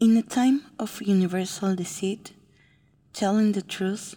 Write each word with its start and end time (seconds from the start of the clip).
In 0.00 0.16
a 0.16 0.22
time 0.22 0.62
of 0.78 1.02
universal 1.02 1.74
deceit, 1.74 2.32
telling 3.12 3.50
the 3.50 3.62
truth 3.62 4.14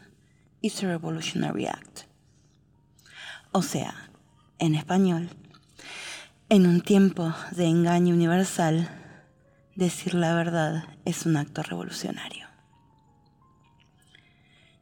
is 0.61 0.83
a 0.83 0.87
revolutionary 0.87 1.65
act. 1.65 2.05
O 3.51 3.63
sea, 3.63 3.95
en 4.59 4.75
español, 4.75 5.29
en 6.49 6.67
un 6.67 6.81
tiempo 6.81 7.33
de 7.49 7.65
engaño 7.65 8.13
universal, 8.13 8.91
decir 9.75 10.13
la 10.13 10.35
verdad 10.35 10.83
es 11.03 11.25
un 11.25 11.35
acto 11.35 11.63
revolucionario. 11.63 12.45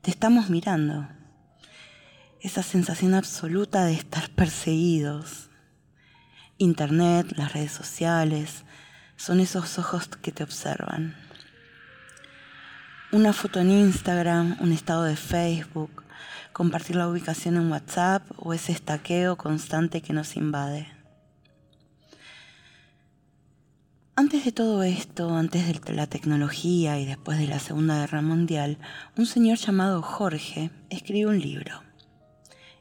Te 0.02 0.12
estamos 0.12 0.50
mirando. 0.50 1.08
Esa 2.42 2.62
sensación 2.62 3.14
absoluta 3.14 3.86
de 3.86 3.94
estar 3.94 4.30
perseguidos. 4.32 5.50
Internet, 6.58 7.38
las 7.38 7.54
redes 7.54 7.72
sociales, 7.72 8.66
son 9.20 9.42
esos 9.42 9.78
ojos 9.78 10.08
que 10.08 10.32
te 10.32 10.44
observan. 10.44 11.14
Una 13.12 13.34
foto 13.34 13.60
en 13.60 13.70
Instagram, 13.70 14.56
un 14.62 14.72
estado 14.72 15.04
de 15.04 15.18
Facebook, 15.18 16.04
compartir 16.54 16.96
la 16.96 17.10
ubicación 17.10 17.58
en 17.58 17.70
WhatsApp 17.70 18.24
o 18.38 18.54
ese 18.54 18.72
estaqueo 18.72 19.36
constante 19.36 20.02
que 20.02 20.14
nos 20.14 20.38
invade. 20.38 20.88
Antes 24.16 24.46
de 24.46 24.54
todo 24.54 24.84
esto, 24.84 25.36
antes 25.36 25.68
de 25.68 25.94
la 25.94 26.08
tecnología 26.08 26.98
y 26.98 27.06
después 27.06 27.40
de 27.40 27.48
la 27.48 27.60
Segunda 27.60 28.00
Guerra 28.00 28.22
Mundial, 28.22 28.78
un 29.18 29.26
señor 29.26 29.58
llamado 29.58 30.02
Jorge 30.02 30.72
escribió 30.90 31.28
un 31.28 31.40
libro. 31.40 31.84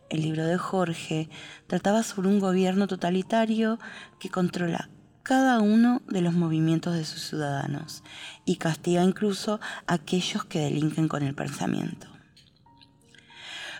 El 0.08 0.22
libro 0.22 0.46
de 0.46 0.56
Jorge 0.56 1.28
trataba 1.66 2.05
sobre 2.05 2.28
un 2.28 2.38
gobierno 2.38 2.86
totalitario 2.86 3.80
que 4.20 4.30
controla 4.30 4.88
cada 5.28 5.60
uno 5.60 6.00
de 6.09 6.23
los 6.23 6.32
movimientos 6.32 6.95
de 6.95 7.05
sus 7.05 7.20
ciudadanos 7.20 8.02
y 8.46 8.56
castiga 8.56 9.05
incluso 9.05 9.60
a 9.86 9.92
aquellos 9.92 10.46
que 10.46 10.60
delinquen 10.60 11.06
con 11.06 11.23
el 11.23 11.34
pensamiento. 11.34 12.06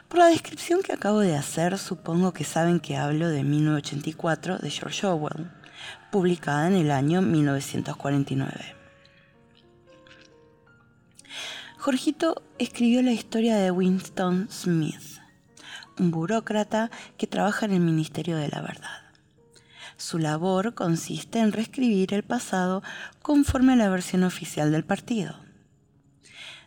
Por 0.09 0.19
la 0.19 0.27
descripción 0.27 0.83
que 0.83 0.93
acabo 0.93 1.21
de 1.21 1.37
hacer, 1.37 1.79
supongo 1.79 2.35
que 2.35 2.45
saben 2.45 2.81
que 2.81 2.99
hablo 2.99 3.31
de 3.31 3.45
1984 3.45 4.59
de 4.59 4.69
George 4.69 5.07
Orwell 5.07 5.51
publicada 6.13 6.67
en 6.67 6.75
el 6.75 6.91
año 6.91 7.23
1949. 7.23 8.77
Jorgito 11.79 12.43
escribió 12.59 13.01
la 13.01 13.13
historia 13.13 13.57
de 13.57 13.71
Winston 13.71 14.49
Smith, 14.51 15.19
un 15.99 16.11
burócrata 16.11 16.91
que 17.17 17.27
trabaja 17.27 17.65
en 17.65 17.73
el 17.73 17.81
Ministerio 17.81 18.37
de 18.37 18.49
la 18.49 18.61
Verdad. 18.61 19.08
Su 19.99 20.19
labor 20.19 20.73
consiste 20.73 21.41
en 21.41 21.53
reescribir 21.53 22.15
el 22.15 22.23
pasado 22.23 22.83
conforme 23.21 23.75
a 23.75 23.77
la 23.77 23.91
versión 23.91 24.25
oficial 24.25 24.73
del 24.73 24.85
partido. 24.85 25.37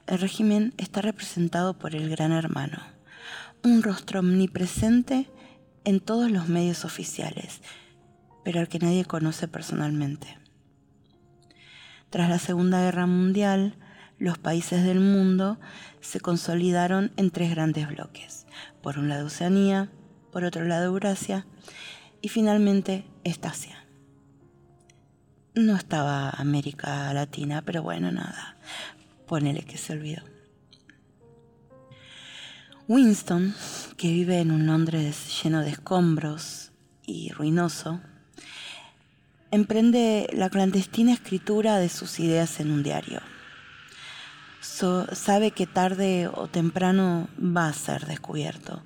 El 0.06 0.20
régimen 0.20 0.76
está 0.78 1.02
representado 1.02 1.80
por 1.80 1.96
el 1.96 2.08
Gran 2.10 2.32
Hermano, 2.32 2.78
un 3.64 3.82
rostro 3.82 4.20
omnipresente 4.20 5.28
en 5.86 6.00
todos 6.00 6.30
los 6.30 6.48
medios 6.48 6.86
oficiales 6.86 7.62
pero 8.44 8.60
al 8.60 8.68
que 8.68 8.80
nadie 8.80 9.06
conoce 9.06 9.48
personalmente. 9.48 10.38
Tras 12.10 12.30
la 12.30 12.40
Segunda 12.40 12.82
Guerra 12.82 13.06
Mundial, 13.06 13.76
los 14.18 14.38
países 14.38 14.84
del 14.84 15.00
mundo 15.00 15.60
se 16.02 16.20
consolidaron 16.20 17.12
en 17.18 17.32
tres 17.32 17.52
grandes 17.52 17.88
bloques. 17.88 18.46
Por 18.82 19.00
un 19.00 19.10
lado 19.10 19.28
Oceanía, 19.28 19.90
por 20.32 20.44
otro 20.44 20.66
lado 20.66 20.86
Eurasia 20.86 21.46
y 22.22 22.30
finalmente 22.30 23.06
Estasia. 23.24 23.84
No 25.54 25.76
estaba 25.76 26.30
América 26.30 27.14
Latina, 27.14 27.62
pero 27.62 27.84
bueno, 27.84 28.12
nada. 28.12 28.58
Ponele 29.28 29.64
que 29.64 29.78
se 29.78 29.94
olvidó. 29.94 30.22
Winston, 32.88 33.54
que 33.98 34.12
vive 34.12 34.40
en 34.40 34.52
un 34.52 34.66
Londres 34.66 35.42
lleno 35.42 35.62
de 35.62 35.72
escombros 35.72 36.72
y 37.06 37.32
ruinoso, 37.32 38.02
emprende 39.50 40.30
la 40.34 40.50
clandestina 40.50 41.14
escritura 41.14 41.78
de 41.78 41.90
sus 41.90 42.20
ideas 42.20 42.60
en 42.60 42.72
un 42.72 42.84
diario. 42.84 43.22
sabe 44.62 45.52
que 45.52 45.68
tarde 45.68 46.30
o 46.34 46.48
temprano 46.48 47.28
va 47.40 47.68
a 47.68 47.74
ser 47.74 48.06
descubierto, 48.08 48.84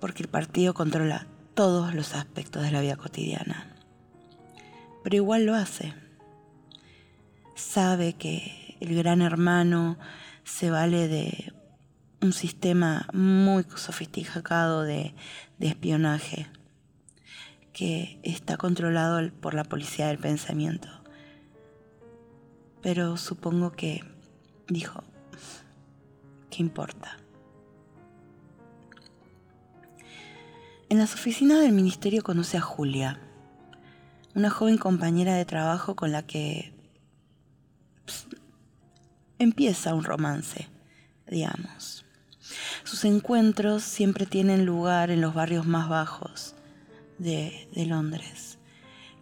porque 0.00 0.22
el 0.22 0.28
partido 0.28 0.74
controla 0.74 1.26
todos 1.54 1.94
los 1.94 2.14
aspectos 2.14 2.62
de 2.62 2.70
la 2.70 2.80
vida 2.80 2.96
cotidiana. 2.96 3.66
Pero 5.02 5.16
igual 5.16 5.46
lo 5.46 5.54
hace. 5.54 5.94
Sabe 7.54 8.14
que 8.14 8.76
el 8.80 8.94
gran 8.94 9.22
hermano 9.22 9.98
se 10.44 10.70
vale 10.70 11.08
de 11.08 11.52
un 12.20 12.32
sistema 12.32 13.06
muy 13.12 13.64
sofisticado 13.76 14.82
de 14.82 15.14
espionaje 15.60 16.48
que 17.74 18.20
está 18.22 18.56
controlado 18.56 19.30
por 19.40 19.52
la 19.52 19.64
policía 19.64 20.06
del 20.06 20.18
pensamiento. 20.18 20.88
Pero 22.80 23.16
supongo 23.16 23.72
que 23.72 24.04
dijo, 24.68 25.02
¿qué 26.50 26.62
importa? 26.62 27.18
En 30.88 30.98
las 30.98 31.14
oficinas 31.14 31.60
del 31.60 31.72
ministerio 31.72 32.22
conoce 32.22 32.58
a 32.58 32.60
Julia, 32.60 33.18
una 34.34 34.50
joven 34.50 34.78
compañera 34.78 35.34
de 35.34 35.44
trabajo 35.44 35.96
con 35.96 36.12
la 36.12 36.26
que 36.26 36.74
empieza 39.38 39.94
un 39.94 40.04
romance, 40.04 40.68
digamos. 41.26 42.04
Sus 42.84 43.04
encuentros 43.04 43.82
siempre 43.82 44.26
tienen 44.26 44.66
lugar 44.66 45.10
en 45.10 45.20
los 45.20 45.34
barrios 45.34 45.66
más 45.66 45.88
bajos, 45.88 46.54
de, 47.18 47.68
Londres, 47.86 48.58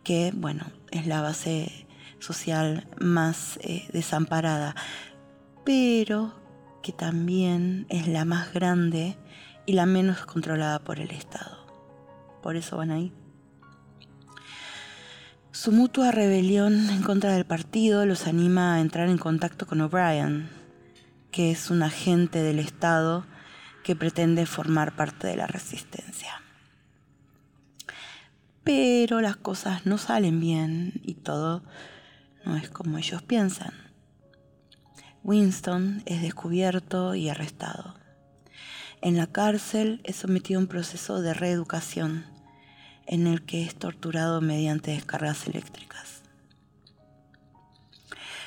que 0.03 0.33
bueno, 0.35 0.67
es 0.91 1.07
la 1.07 1.21
base 1.21 1.87
social 2.19 2.89
más 2.99 3.59
eh, 3.63 3.89
desamparada, 3.93 4.75
pero 5.65 6.35
que 6.83 6.93
también 6.93 7.87
es 7.89 8.09
la 8.09 8.25
más 8.25 8.53
grande 8.53 9.17
y 9.67 9.73
la 9.75 9.87
menos 9.87 10.25
controlada 10.27 10.79
por 10.81 11.01
el 11.01 11.11
Estado. 11.11 11.59
Por 12.43 12.57
eso 12.57 12.77
van 12.77 12.91
ahí. 12.91 13.13
Su 15.51 15.73
mutua 15.73 16.11
rebelión 16.11 16.91
en 16.91 17.03
contra 17.03 17.33
del 17.33 17.45
partido 17.45 18.07
los 18.07 18.27
anima 18.27 18.75
a 18.75 18.81
entrar 18.81 19.09
en 19.09 19.19
contacto 19.19 19.67
con 19.67 19.81
O'Brien, 19.81 20.49
que 21.31 21.51
es 21.51 21.71
un 21.71 21.83
agente 21.83 22.43
del 22.43 22.59
Estado 22.59 23.25
que 23.85 23.97
pretende 23.97 24.47
formar 24.47 24.97
parte 24.97 25.27
de 25.27 25.37
la 25.37 25.47
resistencia 25.47 26.43
pero 28.65 29.21
las 29.21 29.37
cosas 29.37 29.87
no 29.87 29.99
salen 29.99 30.41
bien 30.41 31.01
y 31.03 31.15
todo 31.15 31.63
no 32.45 32.57
es 32.57 32.71
como 32.71 32.99
ellos 32.99 33.23
piensan. 33.23 33.73
Winston 35.25 36.03
es 36.07 36.23
descubierto 36.23 37.15
y 37.15 37.29
arrestado. 37.29 37.95
En 39.03 39.17
la 39.17 39.27
cárcel 39.27 40.01
es 40.05 40.15
sometido 40.15 40.61
a 40.61 40.63
un 40.63 40.69
proceso 40.69 41.21
de 41.23 41.35
reeducación 41.35 42.25
en 43.07 43.27
el 43.27 43.43
que 43.43 43.65
es 43.65 43.75
torturado 43.75 44.41
mediante 44.41 44.93
descargas 44.93 45.49
eléctricas. 45.49 46.23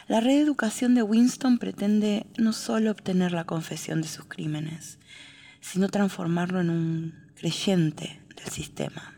La 0.07 0.21
reeducación 0.21 0.95
de 0.95 1.03
Winston 1.03 1.57
pretende 1.57 2.25
no 2.37 2.53
solo 2.53 2.91
obtener 2.91 3.33
la 3.33 3.43
confesión 3.43 4.01
de 4.01 4.07
sus 4.07 4.25
crímenes, 4.25 4.97
sino 5.59 5.89
transformarlo 5.89 6.61
en 6.61 6.69
un 6.69 7.31
creyente 7.35 8.21
del 8.37 8.47
sistema. 8.47 9.13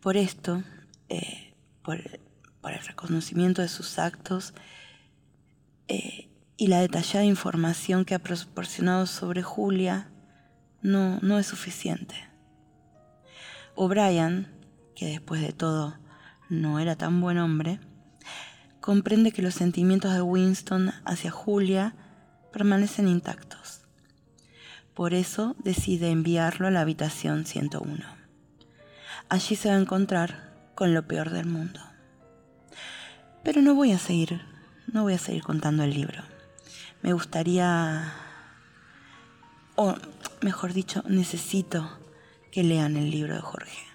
Por 0.00 0.18
esto, 0.18 0.62
eh, 1.08 1.54
por, 1.82 1.96
el 1.98 2.84
reconocimiento 2.86 3.62
de 3.62 3.68
sus 3.68 3.98
actos 3.98 4.52
eh, 5.88 6.29
y 6.60 6.68
la 6.68 6.80
detallada 6.80 7.24
información 7.24 8.04
que 8.04 8.14
ha 8.14 8.20
proporcionado 8.20 9.06
sobre 9.06 9.42
Julia, 9.42 10.10
no, 10.82 11.18
no 11.22 11.40
es 11.40 11.46
suficiente. 11.46 12.14
O'Brien, 13.74 14.46
que 14.94 15.06
después 15.06 15.40
de 15.40 15.52
todo 15.52 15.98
no 16.48 16.78
era 16.78 16.94
tan 16.94 17.20
buen 17.20 17.38
hombre, 17.38 17.80
comprende 18.80 19.32
que 19.32 19.42
los 19.42 19.54
sentimientos 19.54 20.12
de 20.12 20.22
Winston 20.22 20.92
hacia 21.04 21.32
Julia 21.32 21.96
permanecen 22.52 23.08
intactos. 23.08 23.80
Por 24.94 25.14
eso 25.14 25.56
decide 25.64 26.10
enviarlo 26.10 26.68
a 26.68 26.70
la 26.70 26.82
habitación 26.82 27.44
101 27.44 28.20
allí 29.30 29.54
se 29.56 29.68
va 29.68 29.76
a 29.76 29.80
encontrar 29.80 30.50
con 30.74 30.92
lo 30.92 31.06
peor 31.06 31.30
del 31.30 31.46
mundo. 31.46 31.80
Pero 33.42 33.62
no 33.62 33.74
voy 33.74 33.92
a 33.92 33.98
seguir, 33.98 34.42
no 34.92 35.04
voy 35.04 35.14
a 35.14 35.18
seguir 35.18 35.42
contando 35.42 35.84
el 35.84 35.94
libro. 35.94 36.22
Me 37.02 37.12
gustaría, 37.14 38.12
o 39.74 39.96
mejor 40.42 40.74
dicho, 40.74 41.02
necesito 41.08 41.98
que 42.52 42.62
lean 42.62 42.96
el 42.96 43.10
libro 43.10 43.34
de 43.34 43.40
Jorge. 43.40 43.90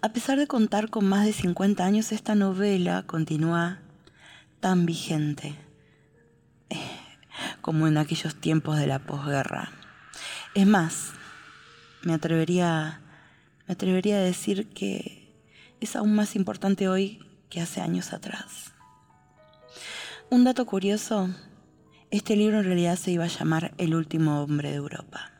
A 0.00 0.10
pesar 0.10 0.38
de 0.38 0.46
contar 0.46 0.90
con 0.90 1.08
más 1.08 1.26
de 1.26 1.32
50 1.32 1.84
años, 1.84 2.12
esta 2.12 2.36
novela 2.36 3.02
continúa 3.04 3.80
tan 4.60 4.86
vigente 4.86 5.56
eh, 6.70 6.76
como 7.60 7.88
en 7.88 7.98
aquellos 7.98 8.36
tiempos 8.36 8.78
de 8.78 8.86
la 8.86 9.00
posguerra. 9.00 9.72
Es 10.54 10.66
más, 10.66 11.12
me 12.02 12.14
atrevería, 12.14 13.00
me 13.66 13.72
atrevería 13.72 14.18
a 14.18 14.20
decir 14.20 14.68
que 14.68 15.34
es 15.80 15.96
aún 15.96 16.14
más 16.14 16.36
importante 16.36 16.88
hoy 16.88 17.18
que 17.50 17.60
hace 17.60 17.80
años 17.80 18.12
atrás. 18.12 18.75
Un 20.28 20.42
dato 20.42 20.66
curioso, 20.66 21.30
este 22.10 22.34
libro 22.34 22.58
en 22.58 22.64
realidad 22.64 22.96
se 22.96 23.12
iba 23.12 23.24
a 23.24 23.28
llamar 23.28 23.74
El 23.78 23.94
último 23.94 24.42
hombre 24.42 24.70
de 24.70 24.76
Europa. 24.76 25.30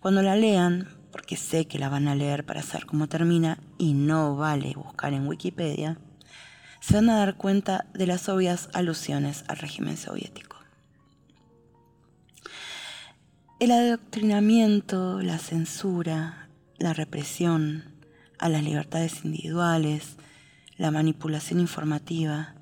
Cuando 0.00 0.20
la 0.20 0.36
lean, 0.36 0.86
porque 1.10 1.36
sé 1.36 1.64
que 1.66 1.78
la 1.78 1.88
van 1.88 2.08
a 2.08 2.14
leer 2.14 2.44
para 2.44 2.60
saber 2.60 2.84
cómo 2.84 3.08
termina 3.08 3.58
y 3.78 3.94
no 3.94 4.36
vale 4.36 4.74
buscar 4.74 5.14
en 5.14 5.26
Wikipedia, 5.26 5.96
se 6.80 6.96
van 6.96 7.08
a 7.08 7.16
dar 7.16 7.38
cuenta 7.38 7.86
de 7.94 8.06
las 8.06 8.28
obvias 8.28 8.68
alusiones 8.74 9.44
al 9.48 9.56
régimen 9.56 9.96
soviético. 9.96 10.58
El 13.60 13.70
adoctrinamiento, 13.70 15.22
la 15.22 15.38
censura, 15.38 16.48
la 16.76 16.92
represión 16.92 17.84
a 18.38 18.50
las 18.50 18.62
libertades 18.62 19.24
individuales, 19.24 20.16
la 20.76 20.90
manipulación 20.90 21.60
informativa, 21.60 22.56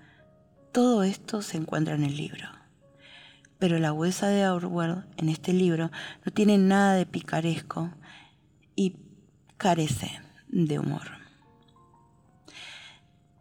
todo 0.72 1.02
esto 1.02 1.42
se 1.42 1.56
encuentra 1.56 1.94
en 1.94 2.04
el 2.04 2.16
libro. 2.16 2.48
Pero 3.58 3.78
la 3.78 3.92
huesa 3.92 4.28
de 4.28 4.48
Orwell 4.48 5.04
en 5.16 5.28
este 5.28 5.52
libro 5.52 5.90
no 6.24 6.32
tiene 6.32 6.56
nada 6.58 6.94
de 6.94 7.06
picaresco 7.06 7.92
y 8.74 8.96
carece 9.56 10.20
de 10.48 10.78
humor. 10.78 11.20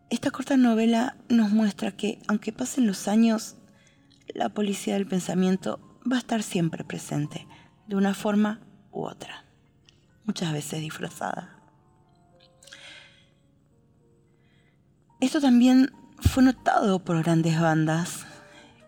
Esta 0.09 0.31
corta 0.31 0.57
novela 0.57 1.15
nos 1.29 1.51
muestra 1.51 1.91
que, 1.91 2.19
aunque 2.27 2.51
pasen 2.51 2.87
los 2.87 3.07
años, 3.07 3.55
la 4.33 4.49
policía 4.49 4.95
del 4.95 5.07
pensamiento 5.07 5.79
va 6.11 6.17
a 6.17 6.19
estar 6.19 6.43
siempre 6.43 6.83
presente, 6.83 7.47
de 7.87 7.95
una 7.95 8.13
forma 8.13 8.59
u 8.91 9.03
otra, 9.03 9.45
muchas 10.25 10.51
veces 10.51 10.81
disfrazada. 10.81 11.59
Esto 15.21 15.41
también 15.41 15.91
fue 16.21 16.44
notado 16.44 17.00
por 17.00 17.21
grandes 17.24 17.60
bandas 17.60 18.25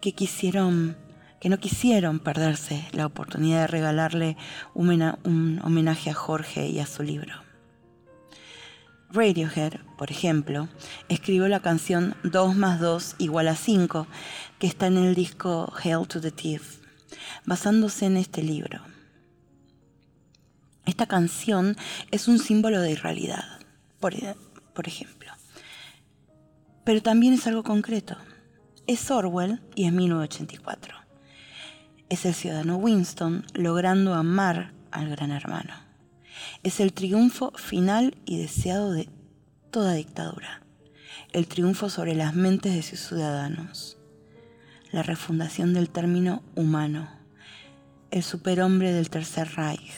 que 0.02 0.14
quisieron 0.14 0.98
que 1.40 1.50
no 1.50 1.58
quisieron 1.58 2.20
perderse 2.20 2.88
la 2.92 3.08
oportunidad 3.08 3.62
de 3.62 3.68
regalarle 3.68 4.38
un 4.76 5.60
homenaje 5.64 6.12
a 6.12 6.14
Jorge 6.14 6.68
y 6.68 6.80
a 6.80 6.86
su 6.86 7.02
libro. 7.02 7.34
Radiohead, 9.10 9.74
por 9.98 10.12
ejemplo, 10.12 10.70
escribió 11.10 11.48
la 11.48 11.60
canción 11.60 12.16
2 12.24 12.56
más 12.56 12.80
2 12.80 13.16
igual 13.18 13.48
a 13.48 13.56
5, 13.56 14.06
que 14.60 14.68
está 14.68 14.86
en 14.86 14.98
el 14.98 15.16
disco 15.16 15.74
Hell 15.84 16.08
to 16.08 16.22
the 16.22 16.30
Thief 16.30 16.82
basándose 17.46 18.06
en 18.06 18.18
este 18.18 18.44
libro. 18.44 18.82
Esta 20.86 21.06
canción 21.06 21.78
es 22.12 22.28
un 22.28 22.40
símbolo 22.40 22.82
de 22.82 22.92
irrealidad, 22.92 23.60
por, 24.00 24.14
por 24.74 24.88
ejemplo. 24.88 25.32
Pero 26.84 27.02
también 27.02 27.34
es 27.34 27.48
algo 27.48 27.64
concreto. 27.64 28.18
Es 28.88 29.10
Orwell 29.12 29.62
y 29.76 29.86
es 29.86 29.94
1984. 29.94 30.96
Es 32.10 32.26
el 32.26 32.34
ciudadano 32.34 32.78
Winston 32.78 33.46
logrando 33.54 34.14
amar 34.14 34.74
al 34.92 35.10
gran 35.10 35.32
hermano. 35.32 35.74
Es 36.64 36.80
el 36.80 36.94
triunfo 36.94 37.52
final 37.56 38.18
y 38.26 38.40
deseado 38.40 38.92
de 38.92 39.10
toda 39.70 39.94
dictadura. 39.94 40.64
El 41.32 41.48
triunfo 41.48 41.90
sobre 41.90 42.16
las 42.16 42.36
mentes 42.36 42.74
de 42.74 42.82
sus 42.82 43.00
ciudadanos. 43.00 43.98
La 44.92 45.04
refundación 45.04 45.74
del 45.74 45.90
término 45.90 46.44
humano 46.56 47.22
el 48.12 48.24
superhombre 48.24 48.92
del 48.92 49.10
Tercer 49.10 49.56
Reich, 49.56 49.94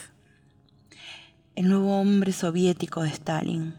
el 1.56 1.68
nuevo 1.68 2.00
hombre 2.00 2.31
soviético 2.31 3.01
de 3.01 3.09
Stalin, 3.09 3.74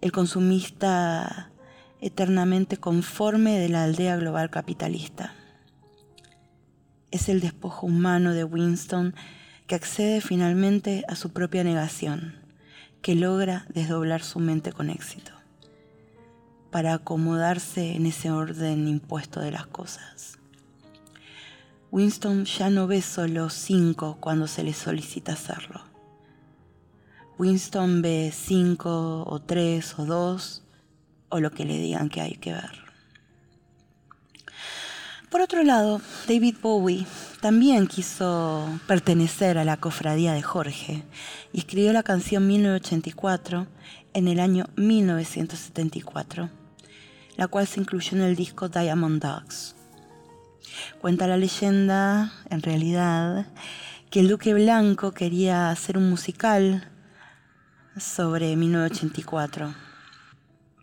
el 0.00 0.12
consumista 0.12 1.51
eternamente 2.02 2.76
conforme 2.76 3.58
de 3.58 3.68
la 3.68 3.84
aldea 3.84 4.16
global 4.16 4.50
capitalista. 4.50 5.32
Es 7.12 7.28
el 7.28 7.40
despojo 7.40 7.86
humano 7.86 8.34
de 8.34 8.42
Winston 8.42 9.14
que 9.68 9.76
accede 9.76 10.20
finalmente 10.20 11.04
a 11.08 11.14
su 11.14 11.30
propia 11.32 11.62
negación, 11.62 12.34
que 13.02 13.14
logra 13.14 13.66
desdoblar 13.68 14.22
su 14.22 14.40
mente 14.40 14.72
con 14.72 14.90
éxito, 14.90 15.30
para 16.72 16.94
acomodarse 16.94 17.94
en 17.94 18.06
ese 18.06 18.32
orden 18.32 18.88
impuesto 18.88 19.38
de 19.38 19.52
las 19.52 19.66
cosas. 19.68 20.38
Winston 21.92 22.46
ya 22.46 22.68
no 22.68 22.88
ve 22.88 23.00
solo 23.00 23.48
cinco 23.48 24.16
cuando 24.18 24.48
se 24.48 24.64
le 24.64 24.72
solicita 24.72 25.34
hacerlo. 25.34 25.82
Winston 27.38 28.02
ve 28.02 28.32
cinco 28.34 29.24
o 29.24 29.40
tres 29.40 29.98
o 29.98 30.04
dos 30.04 30.61
o 31.32 31.40
lo 31.40 31.50
que 31.50 31.64
le 31.64 31.78
digan 31.78 32.10
que 32.10 32.20
hay 32.20 32.34
que 32.34 32.52
ver. 32.52 32.82
Por 35.30 35.40
otro 35.40 35.62
lado, 35.64 36.02
David 36.28 36.56
Bowie 36.60 37.06
también 37.40 37.86
quiso 37.86 38.68
pertenecer 38.86 39.56
a 39.56 39.64
la 39.64 39.78
cofradía 39.78 40.34
de 40.34 40.42
Jorge 40.42 41.04
y 41.54 41.60
escribió 41.60 41.94
la 41.94 42.02
canción 42.02 42.46
1984 42.46 43.66
en 44.12 44.28
el 44.28 44.40
año 44.40 44.66
1974, 44.76 46.50
la 47.38 47.48
cual 47.48 47.66
se 47.66 47.80
incluyó 47.80 48.18
en 48.18 48.24
el 48.24 48.36
disco 48.36 48.68
Diamond 48.68 49.22
Dogs. 49.22 49.74
Cuenta 51.00 51.26
la 51.26 51.38
leyenda, 51.38 52.30
en 52.50 52.60
realidad, 52.60 53.46
que 54.10 54.20
el 54.20 54.28
Duque 54.28 54.52
Blanco 54.52 55.12
quería 55.12 55.70
hacer 55.70 55.96
un 55.96 56.10
musical 56.10 56.90
sobre 57.96 58.54
1984, 58.54 59.74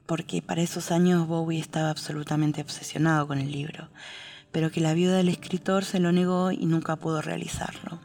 porque 0.10 0.42
para 0.42 0.64
esos 0.64 0.90
años 0.90 1.28
Bowie 1.28 1.60
estaba 1.60 1.92
absolutamente 1.92 2.62
obsesionado 2.62 3.28
con 3.28 3.38
el 3.38 3.52
libro, 3.52 3.90
pero 4.52 4.72
que 4.72 4.82
la 4.82 4.96
viuda 4.96 5.18
del 5.18 5.30
escritor 5.30 5.86
se 5.86 6.00
lo 6.00 6.12
negó 6.12 6.52
y 6.52 6.66
nunca 6.66 6.96
pudo 6.96 7.22
realizarlo. 7.22 8.00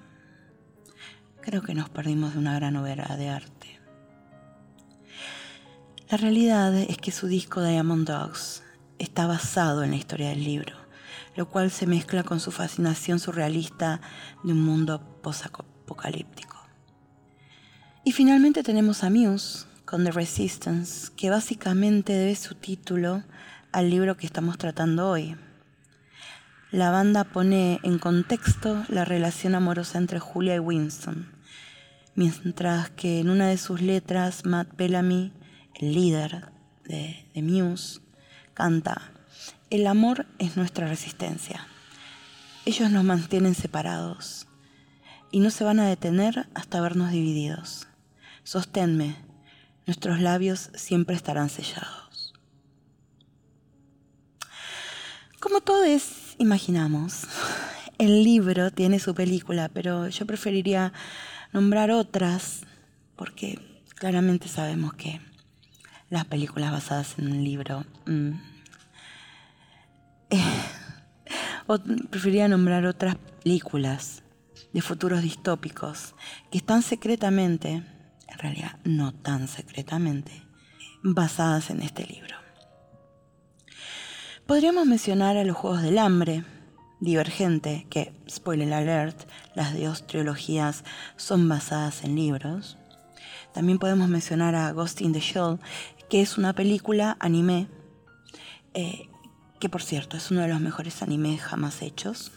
Creo 1.41 1.63
que 1.63 1.75
nos 1.75 1.89
perdimos 1.89 2.35
de 2.35 2.41
una 2.41 2.57
gran 2.57 2.77
obra 2.77 3.17
de 3.17 3.31
arte. 3.31 3.81
La 6.11 6.19
realidad 6.19 6.77
es 6.77 6.99
que 6.99 7.11
su 7.11 7.27
disco 7.27 7.63
Diamond 7.63 8.07
Dogs 8.07 8.63
está 8.99 9.27
basado 9.27 9.83
en 9.83 9.93
la 9.93 9.97
historia 9.97 10.29
del 10.29 10.45
libro 10.45 10.77
lo 11.37 11.49
cual 11.49 11.71
se 11.71 11.87
mezcla 11.87 12.23
con 12.23 12.39
su 12.39 12.53
fascinación 12.53 13.19
surrealista 13.19 14.01
de 14.45 14.53
un 14.53 14.61
mundo 14.61 15.19
posapocalíptico. 15.21 16.57
Y 18.05 18.13
finalmente 18.13 18.63
tenemos 18.63 19.03
a 19.03 19.11
Muse 19.11 19.67
con 19.95 20.03
The 20.03 20.11
Resistance, 20.11 21.13
que 21.17 21.31
básicamente 21.31 22.15
debe 22.15 22.35
su 22.35 22.57
título 22.57 23.23
al 23.71 23.91
libro 23.91 24.17
que 24.17 24.27
estamos 24.27 24.59
tratando 24.59 25.09
hoy. 25.09 25.37
La 26.73 26.91
banda 26.91 27.23
pone 27.23 27.79
en 27.85 28.01
contexto 28.01 28.85
la 28.89 29.05
relación 29.05 29.55
amorosa 29.55 29.99
entre 29.99 30.19
Julia 30.19 30.57
y 30.57 30.59
Winston, 30.59 31.31
mientras 32.17 32.91
que 32.91 33.21
en 33.21 33.31
una 33.31 33.47
de 33.47 33.57
sus 33.57 33.83
letras 33.83 34.45
Matt 34.45 34.77
Bellamy, 34.77 35.33
el 35.77 35.95
líder 35.95 36.47
de, 36.83 37.25
de 37.33 37.43
Muse, 37.43 38.01
canta 38.53 39.13
el 39.71 39.87
amor 39.87 40.27
es 40.41 40.57
nuestra 40.57 40.89
resistencia. 40.89 41.69
Ellos 42.65 42.91
nos 42.91 43.05
mantienen 43.05 43.55
separados 43.55 44.49
y 45.31 45.39
no 45.39 45.51
se 45.51 45.63
van 45.63 45.79
a 45.79 45.87
detener 45.87 46.49
hasta 46.53 46.81
vernos 46.81 47.13
divididos. 47.13 47.87
Sosténme, 48.43 49.34
nuestros 49.87 50.21
labios 50.21 50.71
siempre 50.75 51.17
estarán 51.17 51.51
sellados. 51.51 52.35
Como 55.41 55.61
todos 55.61 56.35
imaginamos, 56.39 57.25
el 57.99 58.25
libro 58.25 58.71
tiene 58.71 58.99
su 58.99 59.15
película, 59.15 59.69
pero 59.69 60.09
yo 60.09 60.27
preferiría 60.27 60.93
nombrar 61.53 61.91
otras 61.91 62.63
porque 63.17 63.59
claramente 63.95 64.49
sabemos 64.49 64.95
que 64.95 65.21
las 66.11 66.25
películas 66.25 66.73
basadas 66.73 67.19
en 67.19 67.31
un 67.31 67.45
libro... 67.45 67.85
Mm, 68.07 68.33
o 71.67 71.79
preferiría 72.11 72.49
nombrar 72.49 72.87
otras 72.87 73.17
películas 73.43 74.23
de 74.73 74.83
futuros 74.83 75.23
distópicos 75.23 76.15
que 76.51 76.59
están 76.59 76.83
secretamente, 76.83 77.83
en 78.35 78.39
realidad 78.39 78.79
no 78.85 79.15
tan 79.15 79.49
secretamente, 79.49 80.43
basadas 81.03 81.71
en 81.71 81.83
este 81.83 82.05
libro. 82.07 82.37
Podríamos 84.47 84.87
mencionar 84.87 85.37
a 85.37 85.45
los 85.45 85.57
Juegos 85.57 85.83
del 85.83 85.99
Hambre, 85.99 86.45
Divergente, 87.01 87.87
que, 87.91 88.13
spoiler 88.29 88.73
alert, 88.73 89.29
las 89.55 89.79
dos 89.79 90.07
trilogías 90.07 90.85
son 91.17 91.49
basadas 91.49 92.05
en 92.05 92.15
libros. 92.15 92.79
También 93.53 93.79
podemos 93.79 94.09
mencionar 94.09 94.55
a 94.55 94.73
Ghost 94.73 95.01
in 95.01 95.13
the 95.13 95.21
Shell, 95.21 95.59
que 96.09 96.21
es 96.21 96.39
una 96.39 96.55
película 96.55 97.17
anime, 97.21 97.69
eh, 98.75 99.09
que 99.61 99.69
por 99.69 99.83
cierto 99.83 100.17
es 100.17 100.31
uno 100.31 100.41
de 100.43 100.49
los 100.49 100.61
mejores 100.61 101.03
animes 101.03 101.41
jamás 101.41 101.83
hechos. 101.83 102.33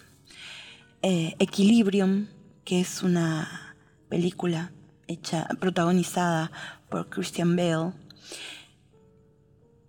Eh, 1.01 1.35
Equilibrium, 1.39 2.27
que 2.63 2.81
es 2.81 3.03
una 3.03 3.75
película 4.09 4.71
hecha, 5.07 5.47
protagonizada 5.59 6.51
por 6.89 7.09
Christian 7.09 7.55
Bale. 7.55 7.93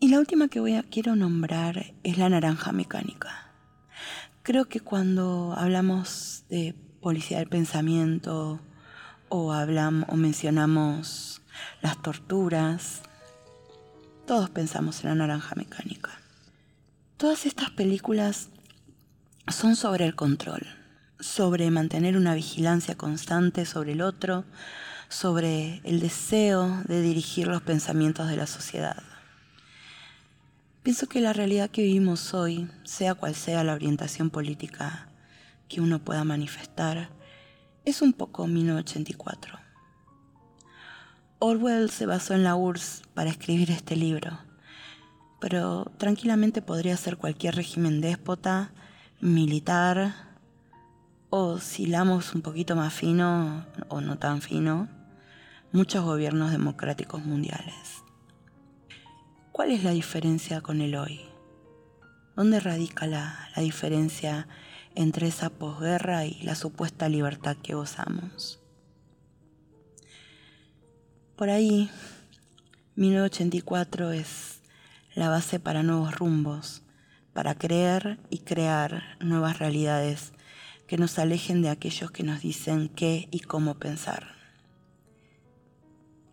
Y 0.01 0.09
la 0.09 0.19
última 0.19 0.49
que 0.49 0.61
voy 0.61 0.75
a, 0.75 0.83
quiero 0.83 1.17
nombrar 1.17 1.95
es 2.03 2.19
La 2.19 2.29
Naranja 2.29 2.73
Mecánica. 2.73 3.53
Creo 4.43 4.67
que 4.67 4.81
cuando 4.81 5.55
hablamos 5.57 6.45
de 6.49 6.75
policía 7.01 7.39
del 7.39 7.49
pensamiento 7.49 8.61
o 9.29 9.53
hablamos 9.53 10.09
o 10.09 10.17
mencionamos 10.17 11.43
las 11.83 12.01
torturas, 12.01 13.03
todos 14.27 14.51
pensamos 14.51 15.03
en 15.03 15.11
la 15.11 15.15
naranja 15.17 15.55
mecánica. 15.57 16.11
Todas 17.17 17.47
estas 17.47 17.71
películas 17.71 18.49
son 19.49 19.75
sobre 19.75 20.05
el 20.05 20.15
control, 20.15 20.67
sobre 21.19 21.71
mantener 21.71 22.17
una 22.17 22.35
vigilancia 22.35 22.97
constante 22.97 23.65
sobre 23.65 23.93
el 23.93 24.03
otro, 24.03 24.45
sobre 25.09 25.81
el 25.85 26.01
deseo 26.01 26.83
de 26.87 27.01
dirigir 27.01 27.49
los 27.49 27.63
pensamientos 27.63 28.29
de 28.29 28.37
la 28.37 28.47
sociedad. 28.47 29.03
Pienso 30.83 31.09
que 31.09 31.21
la 31.21 31.33
realidad 31.33 31.71
que 31.71 31.83
vivimos 31.83 32.35
hoy, 32.35 32.71
sea 32.85 33.15
cual 33.15 33.35
sea 33.35 33.65
la 33.65 33.75
orientación 33.75 34.31
política 34.31 35.09
que 35.69 35.81
uno 35.81 35.99
pueda 35.99 36.25
manifestar, 36.25 37.11
es 37.85 38.03
un 38.03 38.13
poco 38.13 38.47
1984. 38.47 39.59
Orwell 41.41 41.91
se 41.91 42.07
basó 42.07 42.35
en 42.35 42.45
la 42.45 42.57
URSS 42.57 43.03
para 43.15 43.31
escribir 43.31 43.71
este 43.71 43.97
libro, 43.97 44.39
pero 45.41 45.91
tranquilamente 45.97 46.63
podría 46.63 46.97
ser 46.97 47.17
cualquier 47.17 47.55
régimen 47.55 48.01
déspota, 48.01 48.73
militar, 49.21 50.15
o 51.31 51.59
si 51.59 51.85
hilamos 51.85 52.35
un 52.35 52.43
poquito 52.43 52.75
más 52.77 52.93
fino 52.93 53.67
o 53.89 54.01
no 54.01 54.19
tan 54.19 54.41
fino, 54.41 54.89
muchos 55.73 56.05
gobiernos 56.05 56.51
democráticos 56.51 57.25
mundiales. 57.25 58.03
¿Cuál 59.53 59.71
es 59.71 59.85
la 59.85 59.91
diferencia 59.91 60.61
con 60.61 60.81
el 60.81 60.95
hoy? 60.97 61.21
¿Dónde 62.37 62.61
radica 62.61 63.07
la, 63.07 63.51
la 63.55 63.63
diferencia 63.63 64.49
entre 64.95 65.27
esa 65.27 65.51
posguerra 65.51 66.25
y 66.25 66.41
la 66.43 66.55
supuesta 66.55 67.09
libertad 67.09 67.57
que 67.63 67.75
gozamos? 67.75 68.61
Por 71.37 71.51
ahí, 71.51 71.91
1984 72.97 74.13
es 74.13 74.63
la 75.15 75.29
base 75.29 75.61
para 75.61 75.83
nuevos 75.83 76.17
rumbos, 76.17 76.83
para 77.33 77.55
creer 77.57 78.19
y 78.31 78.39
crear 78.39 79.17
nuevas 79.21 79.59
realidades 79.59 80.33
que 80.87 80.97
nos 80.97 81.19
alejen 81.19 81.61
de 81.61 81.69
aquellos 81.69 82.11
que 82.11 82.23
nos 82.23 82.41
dicen 82.41 82.89
qué 82.89 83.29
y 83.31 83.41
cómo 83.41 83.75
pensar. 83.75 84.38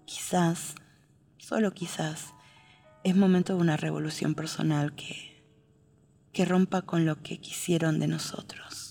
Quizás, 0.06 0.76
solo 1.38 1.74
quizás, 1.74 2.36
es 3.04 3.16
momento 3.16 3.56
de 3.56 3.62
una 3.62 3.76
revolución 3.76 4.36
personal 4.36 4.94
que, 4.94 5.44
que 6.32 6.46
rompa 6.46 6.84
con 6.84 7.06
lo 7.06 7.24
que 7.24 7.40
quisieron 7.40 8.00
de 8.00 8.08
nosotros. 8.08 8.85